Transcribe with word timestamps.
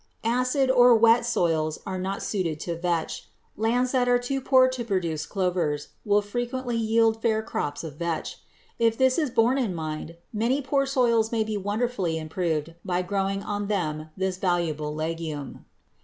Acid 0.25 0.71
or 0.71 0.95
wet 0.95 1.27
soils 1.27 1.77
are 1.85 1.99
not 1.99 2.23
suited 2.23 2.59
to 2.61 2.75
vetch. 2.75 3.27
Lands 3.55 3.91
that 3.91 4.09
are 4.09 4.17
too 4.17 4.41
poor 4.41 4.67
to 4.67 4.83
produce 4.83 5.27
clovers 5.27 5.89
will 6.03 6.23
frequently 6.23 6.75
yield 6.75 7.21
fair 7.21 7.43
crops 7.43 7.83
of 7.83 7.97
vetch. 7.97 8.39
If 8.79 8.97
this 8.97 9.19
is 9.19 9.29
borne 9.29 9.59
in 9.59 9.75
mind, 9.75 10.17
many 10.33 10.59
poor 10.59 10.87
soils 10.87 11.31
may 11.31 11.43
be 11.43 11.55
wonderfully 11.55 12.17
improved 12.17 12.73
by 12.83 13.03
growing 13.03 13.43
on 13.43 13.67
them 13.67 14.09
this 14.17 14.37
valuable 14.37 14.91
legume. 14.95 15.43
[Illustration: 15.65 15.65
FIG. 15.65 15.65